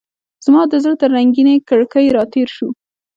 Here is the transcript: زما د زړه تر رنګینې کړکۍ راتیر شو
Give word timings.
زما 0.45 0.61
د 0.71 0.73
زړه 0.83 0.95
تر 1.01 1.09
رنګینې 1.17 1.55
کړکۍ 1.69 2.05
راتیر 2.17 2.47
شو 2.55 2.69